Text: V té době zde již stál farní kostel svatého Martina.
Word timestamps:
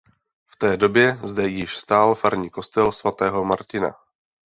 V 0.51 0.55
té 0.57 0.77
době 0.77 1.17
zde 1.23 1.47
již 1.47 1.77
stál 1.77 2.15
farní 2.15 2.49
kostel 2.49 2.91
svatého 2.91 3.45
Martina. 3.45 3.95